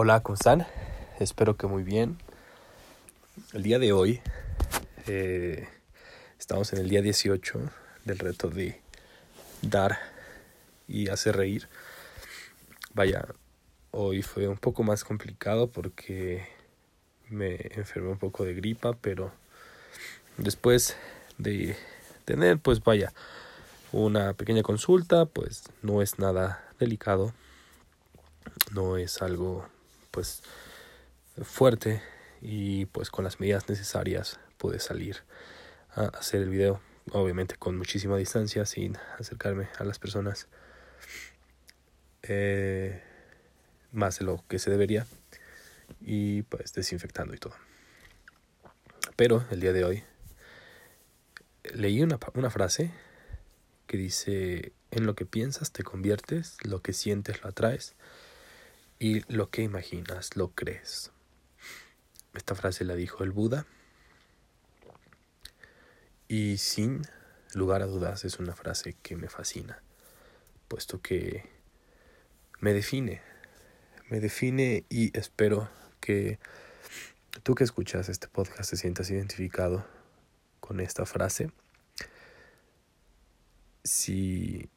[0.00, 0.64] Hola, ¿cómo están?
[1.18, 2.18] Espero que muy bien.
[3.52, 4.20] El día de hoy
[5.08, 5.66] eh,
[6.38, 7.58] estamos en el día 18
[8.04, 8.80] del reto de
[9.60, 9.98] dar
[10.86, 11.68] y hacer reír.
[12.94, 13.26] Vaya,
[13.90, 16.46] hoy fue un poco más complicado porque
[17.28, 19.32] me enfermé un poco de gripa, pero
[20.36, 20.96] después
[21.38, 21.76] de
[22.24, 23.12] tener, pues vaya,
[23.90, 27.34] una pequeña consulta, pues no es nada delicado,
[28.70, 29.66] no es algo
[30.18, 30.42] pues
[31.42, 32.02] fuerte
[32.40, 35.18] y pues con las medidas necesarias pude salir
[35.94, 36.80] a hacer el video,
[37.12, 40.48] obviamente con muchísima distancia, sin acercarme a las personas
[42.22, 43.00] eh,
[43.92, 45.06] más de lo que se debería
[46.00, 47.54] y pues desinfectando y todo.
[49.14, 50.02] Pero el día de hoy
[51.62, 52.90] leí una, una frase
[53.86, 57.94] que dice, en lo que piensas te conviertes, lo que sientes lo atraes
[58.98, 61.12] y lo que imaginas lo crees.
[62.34, 63.66] Esta frase la dijo el Buda
[66.28, 67.02] y sin
[67.54, 69.82] lugar a dudas es una frase que me fascina,
[70.68, 71.48] puesto que
[72.60, 73.22] me define,
[74.08, 75.68] me define y espero
[76.00, 76.38] que
[77.42, 79.86] tú que escuchas este podcast te sientas identificado
[80.60, 81.50] con esta frase.
[83.84, 84.68] Si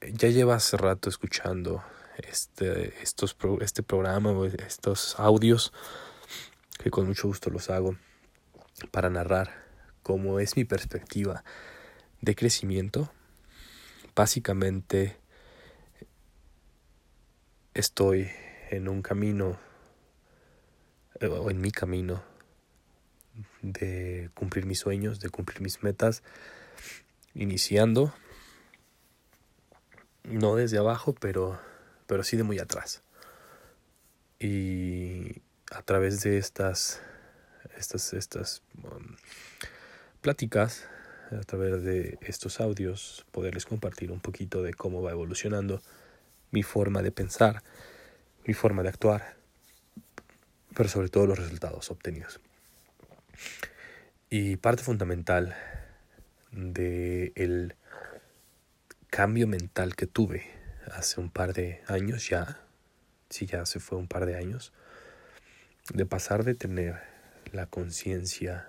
[0.00, 1.82] ya llevas rato escuchando
[2.16, 5.72] este, estos, este programa o estos audios,
[6.82, 7.96] que con mucho gusto los hago
[8.90, 9.64] para narrar
[10.02, 11.44] cómo es mi perspectiva
[12.20, 13.10] de crecimiento,
[14.14, 15.16] básicamente
[17.74, 18.30] estoy
[18.70, 19.58] en un camino
[21.20, 22.22] eh, o en mi camino
[23.62, 26.22] de cumplir mis sueños, de cumplir mis metas,
[27.34, 28.14] iniciando,
[30.24, 31.60] no desde abajo, pero,
[32.06, 33.02] pero sí de muy atrás.
[34.38, 37.00] Y a través de estas,
[37.76, 39.16] estas, estas um,
[40.20, 40.84] pláticas,
[41.32, 45.82] a través de estos audios, poderles compartir un poquito de cómo va evolucionando
[46.50, 47.62] mi forma de pensar,
[48.44, 49.36] mi forma de actuar,
[50.74, 52.40] pero sobre todo los resultados obtenidos.
[54.30, 55.56] Y parte fundamental
[56.52, 57.74] de el
[59.08, 60.44] cambio mental que tuve
[60.92, 62.60] hace un par de años ya,
[63.30, 64.72] si ya se fue un par de años,
[65.92, 67.00] de pasar de tener
[67.52, 68.68] la conciencia,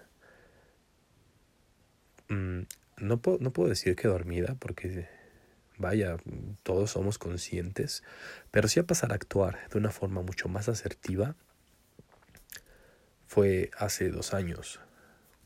[2.29, 2.61] mm,
[2.97, 5.07] no, puedo, no puedo decir que dormida, porque
[5.77, 6.17] vaya,
[6.63, 8.03] todos somos conscientes,
[8.51, 11.35] pero sí a pasar a actuar de una forma mucho más asertiva
[13.27, 14.79] fue hace dos años,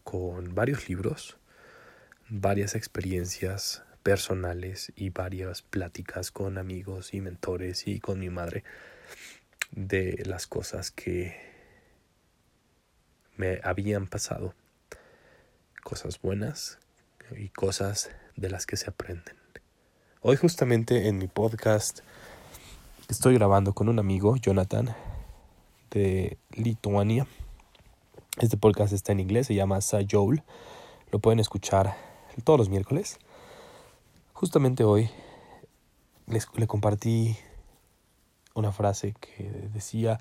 [0.04, 1.38] con varios libros,
[2.30, 8.64] varias experiencias personales y varias pláticas con amigos y mentores y con mi madre
[9.72, 11.36] de las cosas que
[13.38, 14.54] me habían pasado,
[15.84, 16.80] cosas buenas
[17.36, 19.36] y cosas de las que se aprenden.
[20.22, 22.02] Hoy justamente en mi podcast
[23.10, 24.96] estoy grabando con un amigo, Jonathan,
[25.90, 27.26] de Lituania.
[28.40, 29.80] Este podcast está en inglés, se llama
[30.10, 30.44] Joel.
[31.12, 31.96] Lo pueden escuchar
[32.44, 33.20] todos los miércoles.
[34.42, 35.08] Justamente hoy
[36.26, 37.38] les, le compartí
[38.56, 40.20] una frase que decía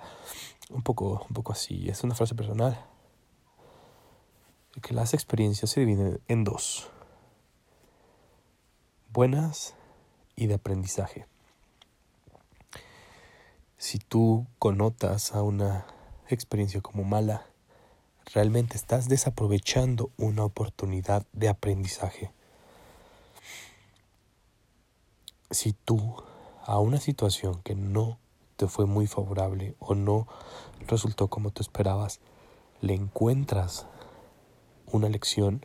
[0.68, 1.88] un poco, un poco así.
[1.88, 2.84] Es una frase personal.
[4.82, 6.90] Que las experiencias se dividen en dos.
[9.10, 9.74] Buenas
[10.36, 11.24] y de aprendizaje.
[13.78, 15.86] Si tú connotas a una
[16.28, 17.46] experiencia como mala,
[18.34, 22.34] realmente estás desaprovechando una oportunidad de aprendizaje.
[25.50, 26.16] Si tú
[26.64, 28.18] a una situación que no
[28.56, 30.28] te fue muy favorable o no
[30.86, 32.20] resultó como tú esperabas,
[32.80, 33.86] le encuentras
[34.86, 35.64] una lección,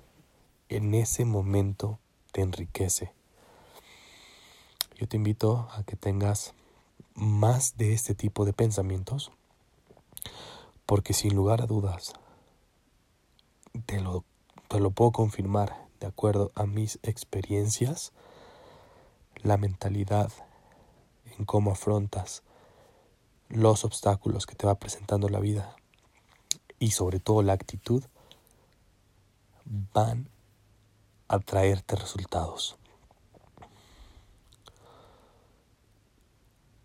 [0.70, 2.00] en ese momento
[2.32, 3.14] te enriquece.
[4.98, 6.54] Yo te invito a que tengas
[7.16, 9.32] más de este tipo de pensamientos,
[10.86, 12.14] porque sin lugar a dudas,
[13.86, 14.24] te lo,
[14.68, 18.14] te lo puedo confirmar de acuerdo a mis experiencias,
[19.44, 20.32] la mentalidad
[21.38, 22.44] en cómo afrontas
[23.50, 25.76] los obstáculos que te va presentando la vida
[26.80, 28.04] y sobre todo la actitud
[29.66, 30.30] van
[31.28, 32.78] a traerte resultados.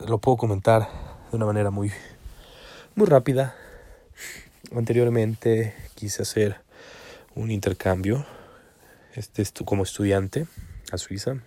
[0.07, 0.89] lo puedo comentar
[1.31, 1.93] de una manera muy,
[2.95, 3.55] muy rápida.
[4.75, 6.61] Anteriormente quise hacer
[7.35, 8.25] un intercambio
[9.15, 10.47] este, como estudiante
[10.93, 11.43] a Suiza.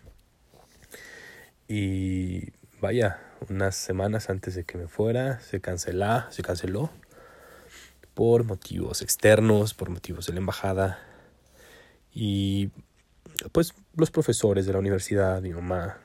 [1.67, 2.51] Y
[2.81, 3.19] vaya,
[3.49, 6.89] unas semanas antes de que me fuera, se canceló, se canceló
[8.13, 10.99] por motivos externos, por motivos de la embajada
[12.13, 12.69] y
[13.51, 15.97] pues los profesores de la universidad, mi mamá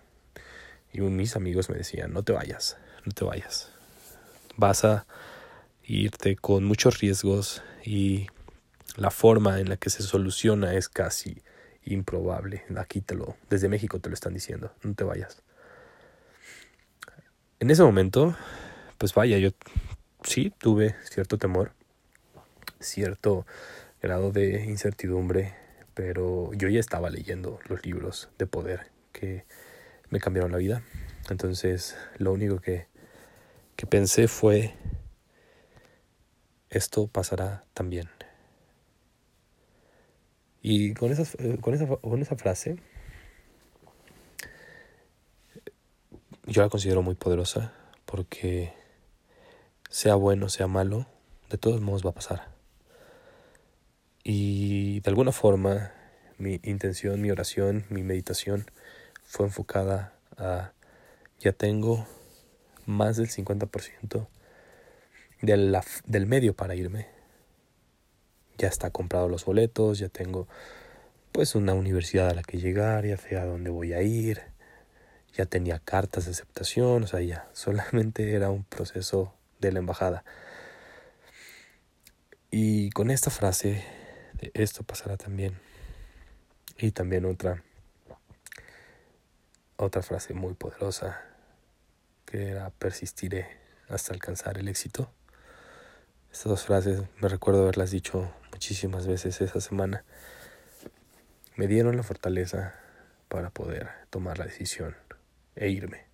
[0.92, 3.70] y mis amigos me decían, no te vayas, no te vayas.
[4.56, 5.06] Vas a
[5.84, 8.26] irte con muchos riesgos y
[8.96, 11.42] la forma en la que se soluciona es casi
[11.84, 12.64] improbable.
[12.76, 15.42] Aquí te lo, desde México te lo están diciendo, no te vayas.
[17.60, 18.36] En ese momento,
[18.98, 19.50] pues vaya, yo
[20.22, 21.72] sí tuve cierto temor,
[22.78, 23.46] cierto
[24.00, 25.56] grado de incertidumbre,
[25.92, 29.44] pero yo ya estaba leyendo los libros de poder que
[30.08, 30.82] me cambiaron la vida.
[31.30, 32.86] Entonces, lo único que,
[33.74, 34.74] que pensé fue,
[36.70, 38.08] esto pasará también.
[40.62, 42.76] Y con, esas, con, esa, con esa frase,
[46.48, 47.72] yo la considero muy poderosa
[48.06, 48.72] porque
[49.90, 51.06] sea bueno, sea malo,
[51.50, 52.48] de todos modos va a pasar.
[54.24, 55.92] Y de alguna forma
[56.38, 58.66] mi intención, mi oración, mi meditación
[59.24, 60.72] fue enfocada a
[61.38, 62.06] ya tengo
[62.86, 64.26] más del 50%
[65.42, 67.08] de la, del medio para irme.
[68.56, 70.48] Ya está comprado los boletos, ya tengo
[71.30, 74.40] pues una universidad a la que llegar, ya sé a dónde voy a ir,
[75.34, 80.24] ya tenía cartas de aceptación, o sea, ya solamente era un proceso de la embajada.
[82.50, 83.84] Y con esta frase
[84.34, 85.58] de esto pasará también.
[86.78, 87.62] Y también otra
[89.76, 91.20] otra frase muy poderosa
[92.26, 93.46] que era persistiré
[93.88, 95.10] hasta alcanzar el éxito.
[96.32, 100.04] Estas dos frases me recuerdo haberlas dicho muchísimas veces esa semana.
[101.56, 102.74] Me dieron la fortaleza
[103.28, 104.96] para poder tomar la decisión
[105.58, 106.06] e irme.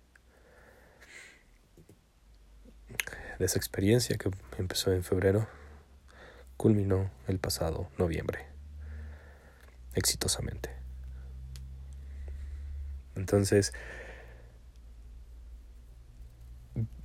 [3.39, 5.47] De esa experiencia que empezó en febrero,
[6.57, 8.45] culminó el pasado noviembre,
[9.93, 10.69] exitosamente.
[13.15, 13.73] Entonces,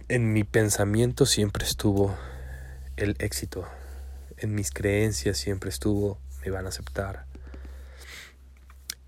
[0.09, 2.17] en mi pensamiento siempre estuvo
[2.97, 3.69] el éxito,
[4.37, 7.27] en mis creencias siempre estuvo me van a aceptar,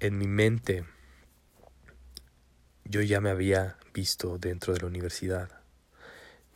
[0.00, 0.84] en mi mente
[2.84, 5.50] yo ya me había visto dentro de la universidad.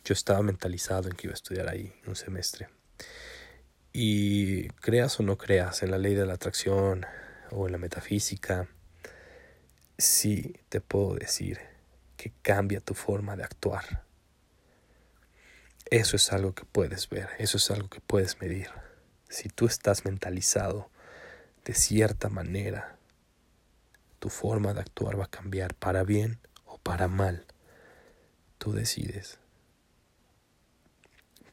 [0.04, 2.68] Yo estaba mentalizado en que iba a estudiar ahí un semestre.
[3.92, 7.06] Y creas o no creas en la ley de la atracción
[7.50, 8.68] o en la metafísica,
[9.98, 11.60] sí te puedo decir
[12.16, 14.04] que cambia tu forma de actuar.
[15.90, 18.70] Eso es algo que puedes ver, eso es algo que puedes medir.
[19.28, 20.90] Si tú estás mentalizado
[21.64, 22.98] de cierta manera,
[24.18, 27.44] tu forma de actuar va a cambiar para bien o para mal.
[28.58, 29.38] Tú decides.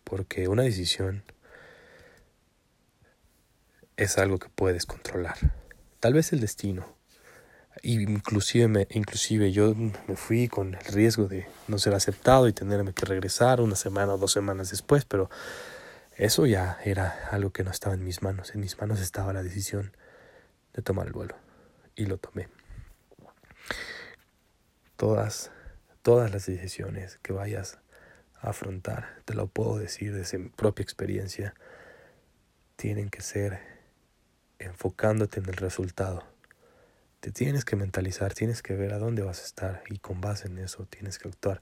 [0.03, 1.23] Porque una decisión
[3.97, 5.37] es algo que puedes controlar.
[5.99, 6.95] Tal vez el destino.
[7.81, 13.05] Inclusive, inclusive yo me fui con el riesgo de no ser aceptado y tenerme que
[13.05, 15.29] regresar una semana o dos semanas después, pero
[16.15, 18.53] eso ya era algo que no estaba en mis manos.
[18.53, 19.91] En mis manos estaba la decisión
[20.73, 21.42] de tomar el vuelo
[21.95, 22.47] y lo tomé.
[24.97, 25.51] Todas,
[26.01, 27.79] todas las decisiones que vayas
[28.39, 31.55] a afrontar, te lo puedo decir desde mi propia experiencia,
[32.75, 33.59] tienen que ser
[34.59, 36.23] enfocándote en el resultado.
[37.19, 40.47] Te tienes que mentalizar, tienes que ver a dónde vas a estar y con base
[40.47, 41.61] en eso tienes que actuar.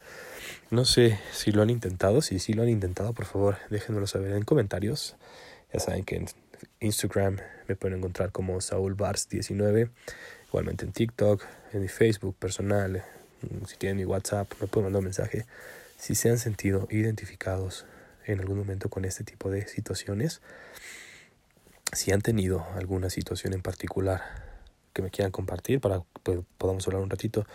[0.72, 4.32] No sé si lo han intentado, si sí lo han intentado, por favor, déjenmelo saber
[4.32, 5.17] en comentarios.
[5.72, 6.25] Ya saben que
[6.80, 7.38] Instagram
[7.68, 9.89] me pueden encontrar como Saúl Bars 19
[10.51, 13.06] igualmente en TikTok, en mi Facebook personal,
[13.65, 15.46] si tienen mi WhatsApp, me pueden mandar un mensaje.
[15.98, 17.86] Si se han sentido identificados
[18.25, 20.41] en algún momento con este tipo de situaciones,
[21.94, 24.22] si han tenido alguna situación en particular
[24.94, 27.46] que me quieran compartir para que podamos hablar un ratito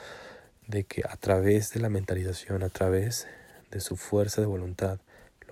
[0.67, 3.27] de que a través de la mentalización, a través
[3.71, 5.01] de su fuerza de voluntad,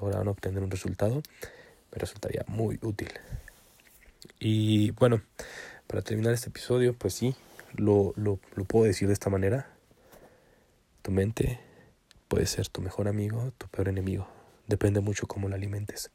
[0.01, 1.23] lograron obtener un resultado,
[1.93, 3.13] me resultaría muy útil.
[4.39, 5.23] Y bueno,
[5.87, 7.35] para terminar este episodio, pues sí,
[7.75, 9.69] lo, lo, lo puedo decir de esta manera.
[11.03, 11.61] Tu mente
[12.29, 14.29] puede ser tu mejor amigo, tu peor enemigo.
[14.67, 16.11] Depende mucho cómo la alimentes.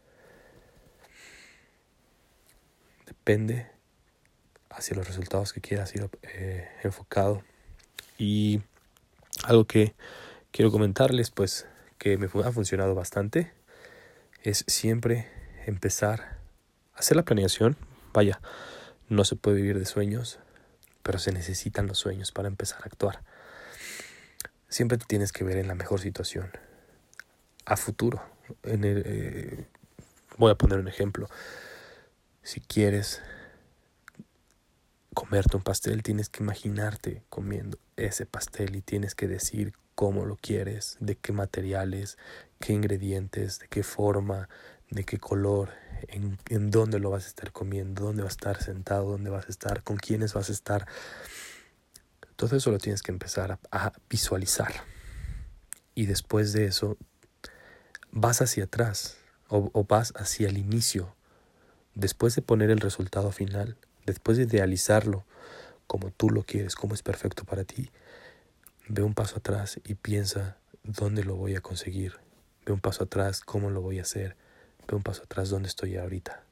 [3.05, 3.67] Depende
[4.69, 7.43] hacia los resultados que quieras ir eh, enfocado.
[8.17, 8.61] Y
[9.43, 9.93] algo que
[10.51, 13.51] quiero comentarles, pues, que me ha funcionado bastante,
[14.43, 15.27] es siempre
[15.65, 16.37] empezar
[16.95, 17.77] a hacer la planeación.
[18.13, 18.39] Vaya,
[19.07, 20.39] no se puede vivir de sueños,
[21.03, 23.23] pero se necesitan los sueños para empezar a actuar.
[24.67, 26.51] siempre te tienes que ver en la mejor situación
[27.65, 28.21] a futuro.
[28.63, 29.65] En el, eh,
[30.37, 31.27] voy a poner un ejemplo.
[32.43, 33.21] Si quieres
[35.13, 40.37] comerte un pastel, tienes que imaginarte comiendo ese pastel y tienes que decir cómo lo
[40.37, 42.17] quieres, de qué materiales,
[42.59, 44.47] qué ingredientes, de qué forma,
[44.89, 45.69] de qué color,
[46.07, 49.45] en, en dónde lo vas a estar comiendo, dónde vas a estar sentado, dónde vas
[49.45, 50.87] a estar, con quiénes vas a estar.
[52.35, 54.71] Todo eso lo tienes que empezar a, visualizar.
[55.93, 56.97] Y después de eso,
[58.11, 59.17] vas hacia atrás
[59.49, 61.15] o, o vas hacia el inicio.
[61.95, 65.25] Después de poner el resultado final, después de idealizarlo
[65.89, 67.89] como tú lo quieres, como es perfecto para ti,
[68.87, 72.19] ve un paso atrás y piensa dónde lo voy a conseguir.
[72.65, 74.37] Ve un paso atrás, cómo lo voy a hacer.
[74.91, 76.43] Un paso atrás, dónde estoy ahorita.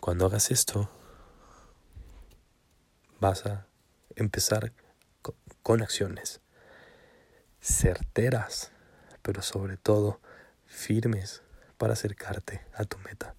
[0.00, 0.88] Cuando hagas esto,
[3.20, 3.66] vas a
[4.16, 4.72] empezar
[5.62, 6.40] con acciones
[7.60, 8.70] certeras,
[9.22, 10.20] pero sobre todo
[10.66, 11.42] firmes
[11.78, 13.34] para acercarte a tu meta.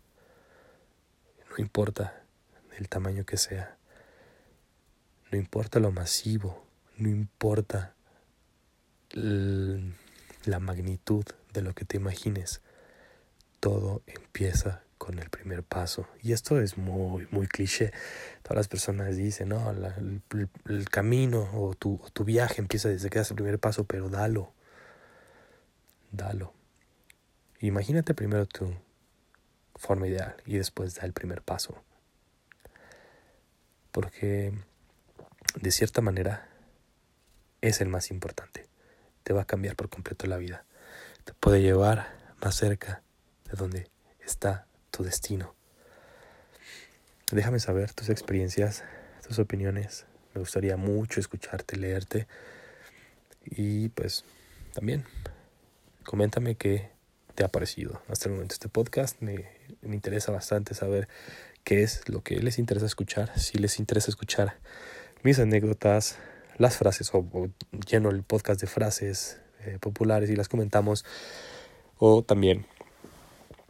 [1.50, 2.24] No importa
[2.78, 3.78] el tamaño que sea,
[5.32, 6.66] no importa lo masivo,
[6.98, 7.94] no importa
[10.48, 12.62] la magnitud de lo que te imagines,
[13.60, 16.08] todo empieza con el primer paso.
[16.22, 17.92] Y esto es muy, muy cliché.
[18.44, 23.20] Todas las personas dicen, no, el, camino o tu, o tu viaje empieza desde que
[23.20, 24.52] das el primer paso, pero dalo.
[26.12, 26.54] Dalo.
[27.60, 28.74] Imagínate primero tu
[29.76, 31.84] forma ideal y después da el primer paso.
[33.92, 34.54] Porque
[35.60, 36.50] de cierta manera
[37.62, 38.68] es el más importante.
[39.26, 40.66] Te va a cambiar por completo la vida.
[41.24, 42.08] Te puede llevar
[42.44, 43.02] más cerca
[43.50, 43.90] de donde
[44.24, 45.56] está tu destino.
[47.32, 48.84] Déjame saber tus experiencias,
[49.28, 50.06] tus opiniones.
[50.36, 52.28] Me gustaría mucho escucharte, leerte.
[53.46, 54.26] Y pues
[54.76, 55.06] también
[56.04, 56.92] coméntame qué
[57.34, 59.22] te ha parecido hasta el momento este podcast.
[59.22, 59.50] Me,
[59.82, 61.08] me, interesa bastante saber
[61.64, 63.40] qué es lo que les interesa escuchar.
[63.40, 64.60] Si les interesa escuchar
[65.24, 66.20] mis anécdotas,
[66.58, 67.50] las frases, o,
[67.88, 71.06] lleno el podcast de frases eh, populares y las comentamos.
[71.98, 72.66] O también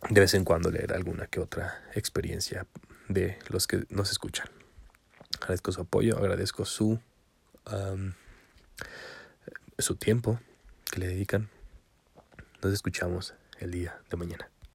[0.09, 2.67] de vez en cuando leer alguna que otra experiencia
[3.07, 4.47] de los que nos escuchan.
[5.41, 6.99] Agradezco su apoyo, agradezco su,
[9.77, 10.39] su tiempo
[10.91, 11.49] que le dedican.
[12.63, 14.54] Nos escuchamos el día de mañana.